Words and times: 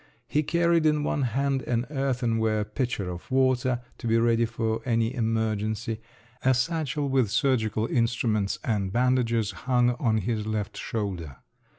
He 0.27 0.41
carried 0.41 0.87
in 0.87 1.03
one 1.03 1.21
hand 1.21 1.61
an 1.61 1.85
earthenware 1.91 2.63
pitcher 2.65 3.07
of 3.07 3.29
water—to 3.29 4.07
be 4.07 4.17
ready 4.17 4.45
for 4.45 4.81
any 4.83 5.13
emergency; 5.13 6.01
a 6.43 6.55
satchel 6.55 7.07
with 7.07 7.29
surgical 7.29 7.85
instruments 7.85 8.57
and 8.63 8.91
bandages 8.91 9.51
hung 9.51 9.91
on 9.99 10.17
his 10.17 10.47
left 10.47 10.75
shoulder. 10.75 11.35